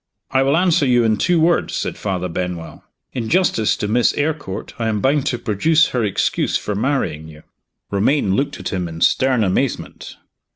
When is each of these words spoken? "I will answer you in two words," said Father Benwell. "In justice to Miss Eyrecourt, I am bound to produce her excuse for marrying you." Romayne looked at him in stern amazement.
"I 0.31 0.41
will 0.41 0.57
answer 0.57 0.87
you 0.87 1.03
in 1.03 1.17
two 1.17 1.39
words," 1.39 1.75
said 1.75 1.95
Father 1.95 2.27
Benwell. 2.27 2.83
"In 3.13 3.29
justice 3.29 3.77
to 3.77 3.87
Miss 3.87 4.13
Eyrecourt, 4.13 4.73
I 4.79 4.87
am 4.87 4.99
bound 4.99 5.27
to 5.27 5.37
produce 5.37 5.89
her 5.89 6.03
excuse 6.03 6.57
for 6.57 6.73
marrying 6.73 7.27
you." 7.27 7.43
Romayne 7.91 8.35
looked 8.35 8.59
at 8.59 8.69
him 8.73 8.87
in 8.87 9.01
stern 9.01 9.43
amazement. 9.43 10.17